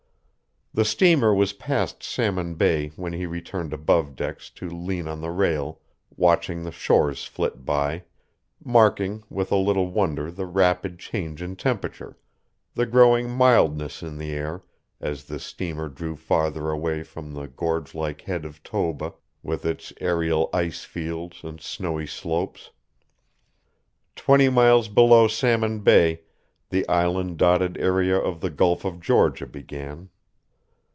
[0.73, 5.29] The steamer was past Salmon Bay when he returned above decks to lean on the
[5.29, 5.81] rail,
[6.15, 8.03] watching the shores flit by,
[8.63, 12.17] marking with a little wonder the rapid change in temperature,
[12.73, 14.63] the growing mildness in the air
[15.01, 19.13] as the steamer drew farther away from the gorge like head of Toba
[19.43, 22.69] with its aerial ice fields and snowy slopes.
[24.15, 26.21] Twenty miles below Salmon Bay
[26.69, 30.07] the island dotted area of the Gulf of Georgia began.